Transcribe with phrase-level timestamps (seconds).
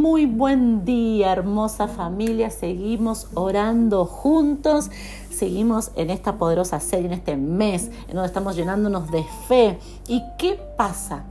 [0.00, 2.48] Muy buen día, hermosa familia.
[2.48, 4.90] Seguimos orando juntos.
[5.30, 9.78] Seguimos en esta poderosa serie, en este mes, en donde estamos llenándonos de fe.
[10.08, 11.24] ¿Y qué pasa?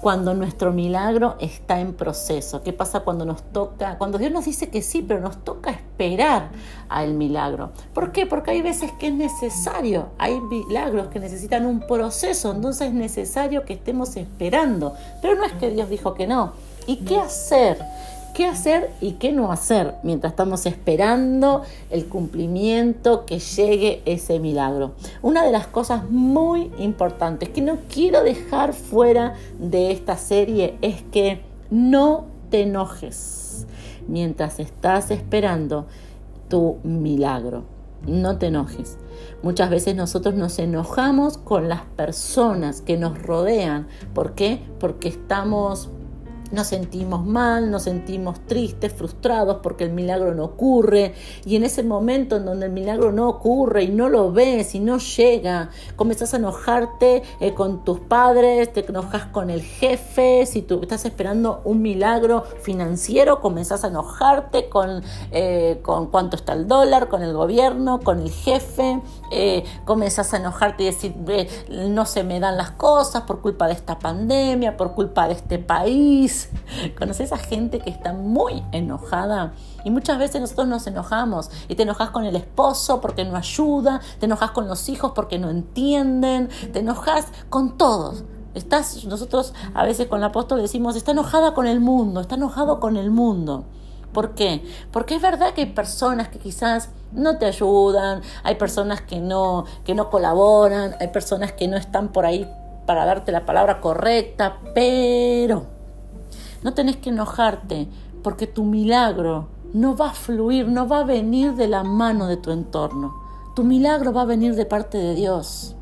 [0.00, 2.62] cuando nuestro milagro está en proceso?
[2.62, 6.50] ¿Qué pasa cuando nos toca, cuando Dios nos dice que sí, pero nos toca esperar
[6.88, 7.72] al milagro?
[7.92, 8.26] ¿Por qué?
[8.26, 13.64] Porque hay veces que es necesario, hay milagros que necesitan un proceso, entonces es necesario
[13.64, 16.52] que estemos esperando, pero no es que Dios dijo que no.
[16.86, 17.78] ¿Y qué hacer?
[18.40, 24.92] Qué hacer y qué no hacer mientras estamos esperando el cumplimiento que llegue ese milagro.
[25.20, 31.02] Una de las cosas muy importantes que no quiero dejar fuera de esta serie es
[31.12, 33.66] que no te enojes
[34.08, 35.84] mientras estás esperando
[36.48, 37.64] tu milagro.
[38.06, 38.96] No te enojes.
[39.42, 43.86] Muchas veces nosotros nos enojamos con las personas que nos rodean.
[44.14, 44.62] ¿Por qué?
[44.78, 45.90] Porque estamos
[46.52, 51.14] nos sentimos mal, nos sentimos tristes, frustrados porque el milagro no ocurre.
[51.44, 54.80] Y en ese momento en donde el milagro no ocurre y no lo ves y
[54.80, 60.62] no llega, comenzás a enojarte eh, con tus padres, te enojas con el jefe, si
[60.62, 66.66] tú estás esperando un milagro financiero, comenzás a enojarte con, eh, con cuánto está el
[66.66, 71.14] dólar, con el gobierno, con el jefe, eh, comenzás a enojarte y decir,
[71.68, 75.58] no se me dan las cosas por culpa de esta pandemia, por culpa de este
[75.58, 76.39] país
[76.98, 79.52] ¿Conoces a gente que está muy enojada?
[79.84, 84.00] Y muchas veces nosotros nos enojamos y te enojas con el esposo porque no ayuda,
[84.18, 88.24] te enojas con los hijos porque no entienden, te enojas con todos.
[88.54, 92.80] Estás, nosotros a veces con el apóstol decimos, está enojada con el mundo, está enojado
[92.80, 93.64] con el mundo.
[94.12, 94.64] ¿Por qué?
[94.90, 99.66] Porque es verdad que hay personas que quizás no te ayudan, hay personas que no,
[99.84, 102.48] que no colaboran, hay personas que no están por ahí
[102.86, 105.79] para darte la palabra correcta, pero
[106.62, 107.88] no tenés que enojarte
[108.22, 112.36] porque tu milagro no va a fluir, no va a venir de la mano de
[112.36, 113.14] tu entorno.
[113.54, 115.76] Tu milagro va a venir de parte de Dios.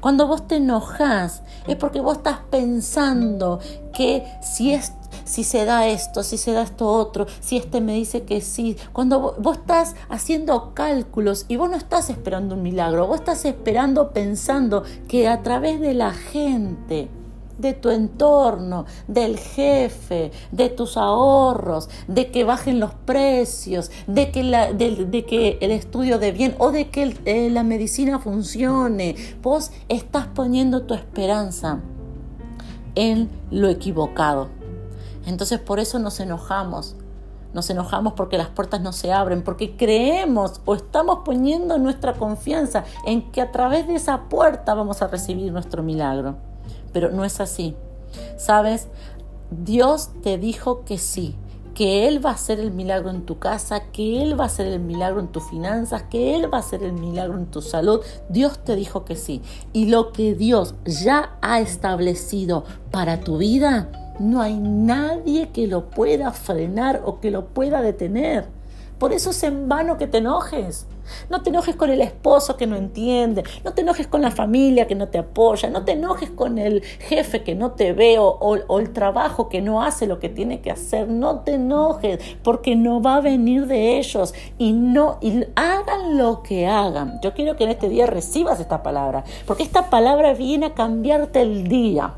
[0.00, 3.60] Cuando vos te enojas es porque vos estás pensando
[3.92, 4.92] que si es
[5.24, 8.76] si se da esto, si se da esto otro, si este me dice que sí.
[8.92, 14.10] Cuando vos estás haciendo cálculos y vos no estás esperando un milagro, vos estás esperando
[14.10, 17.08] pensando que a través de la gente
[17.58, 24.42] de tu entorno, del jefe, de tus ahorros, de que bajen los precios, de que,
[24.42, 29.16] la, de, que el estudio de bien o de que eh, la medicina funcione.
[29.42, 31.80] Vos estás poniendo tu esperanza
[32.94, 34.48] en lo equivocado.
[35.26, 36.96] Entonces por eso nos enojamos.
[37.54, 42.84] Nos enojamos porque las puertas no se abren, porque creemos o estamos poniendo nuestra confianza
[43.04, 46.36] en que a través de esa puerta vamos a recibir nuestro milagro
[46.92, 47.74] pero no es así.
[48.36, 48.88] ¿Sabes?
[49.50, 51.36] Dios te dijo que sí,
[51.74, 54.66] que Él va a hacer el milagro en tu casa, que Él va a hacer
[54.66, 58.00] el milagro en tus finanzas, que Él va a hacer el milagro en tu salud.
[58.28, 59.42] Dios te dijo que sí.
[59.72, 65.90] Y lo que Dios ya ha establecido para tu vida, no hay nadie que lo
[65.90, 68.46] pueda frenar o que lo pueda detener.
[69.02, 70.86] Por eso es en vano que te enojes.
[71.28, 74.86] No te enojes con el esposo que no entiende, no te enojes con la familia
[74.86, 78.78] que no te apoya, no te enojes con el jefe que no te ve o,
[78.78, 81.08] el trabajo que no hace lo que tiene que hacer.
[81.08, 86.44] No te enojes porque no va a venir de ellos y no y hagan lo
[86.44, 87.18] que hagan.
[87.22, 91.42] Yo quiero que en este día recibas esta palabra, porque esta palabra viene a cambiarte
[91.42, 92.14] el día.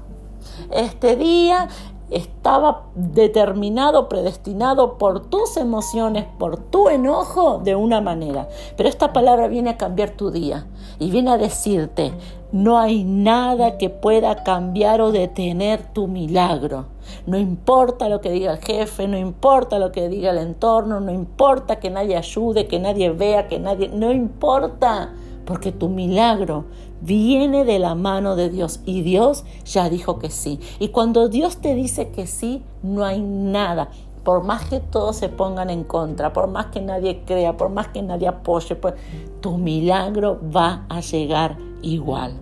[0.71, 1.69] Este día
[2.11, 8.49] estaba determinado, predestinado por tus emociones, por tu enojo de una manera.
[8.77, 10.67] Pero esta palabra viene a cambiar tu día
[10.99, 12.13] y viene a decirte,
[12.53, 16.87] no hay nada que pueda cambiar o detener tu milagro.
[17.27, 21.13] No importa lo que diga el jefe, no importa lo que diga el entorno, no
[21.13, 23.89] importa que nadie ayude, que nadie vea, que nadie...
[23.89, 25.13] No importa
[25.45, 26.65] porque tu milagro
[27.01, 30.61] viene de la mano de Dios y Dios ya dijo que sí.
[30.79, 33.91] Y cuando Dios te dice que sí, no hay nada.
[34.25, 37.89] Por más que todos se pongan en contra, por más que nadie crea, por más
[37.89, 38.95] que nadie apoye, pues
[39.41, 42.33] tu milagro va a llegar igual.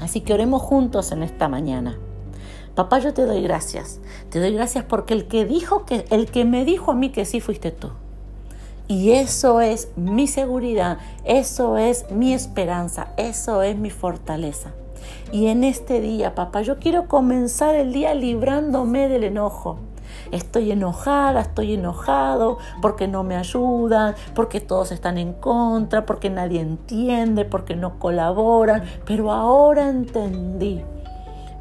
[0.00, 1.96] Así que oremos juntos en esta mañana.
[2.74, 4.00] Papá, yo te doy gracias.
[4.30, 7.24] Te doy gracias porque el que dijo que el que me dijo a mí que
[7.24, 7.88] sí fuiste tú.
[8.92, 14.72] Y eso es mi seguridad, eso es mi esperanza, eso es mi fortaleza.
[15.32, 19.78] Y en este día, papá, yo quiero comenzar el día librándome del enojo.
[20.30, 26.60] Estoy enojada, estoy enojado porque no me ayudan, porque todos están en contra, porque nadie
[26.60, 28.82] entiende, porque no colaboran.
[29.06, 30.82] Pero ahora entendí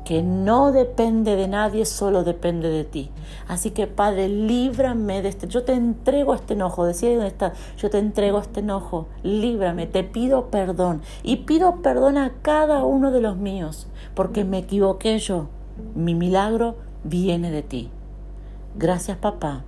[0.06, 3.12] que no depende de nadie, solo depende de ti.
[3.48, 7.90] Así que Padre, líbrame de este, yo te entrego este enojo, decía dónde está, yo
[7.90, 13.22] te entrego este enojo, líbrame, te pido perdón y pido perdón a cada uno de
[13.22, 15.48] los míos, porque me equivoqué yo,
[15.96, 17.90] mi milagro viene de ti.
[18.76, 19.64] Gracias papá,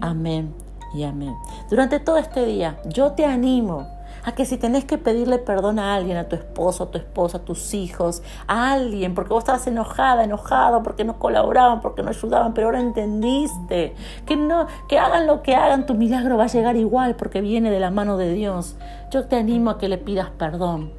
[0.00, 0.54] amén
[0.94, 1.34] y amén.
[1.70, 3.93] Durante todo este día, yo te animo
[4.24, 7.38] a que si tenés que pedirle perdón a alguien, a tu esposo, a tu esposa,
[7.38, 12.08] a tus hijos, a alguien, porque vos estabas enojada, enojado, porque no colaboraban, porque no
[12.08, 13.94] ayudaban, pero ahora entendiste
[14.26, 17.70] que no, que hagan lo que hagan, tu milagro va a llegar igual porque viene
[17.70, 18.76] de la mano de Dios.
[19.10, 20.92] Yo te animo a que le pidas perdón.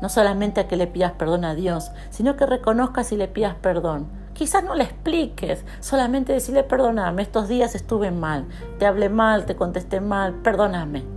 [0.00, 3.54] No solamente a que le pidas perdón a Dios, sino que reconozcas y le pidas
[3.54, 4.06] perdón.
[4.34, 8.46] Quizás no le expliques, solamente decirle perdóname, estos días estuve mal,
[8.78, 11.13] te hablé mal, te contesté mal, perdóname.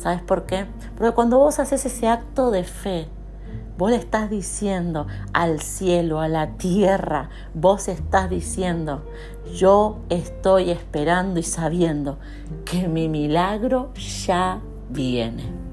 [0.00, 0.64] ¿Sabes por qué?
[0.96, 3.06] Porque cuando vos haces ese acto de fe,
[3.76, 9.04] vos le estás diciendo al cielo, a la tierra, vos estás diciendo,
[9.54, 12.18] yo estoy esperando y sabiendo
[12.64, 13.92] que mi milagro
[14.24, 15.69] ya viene.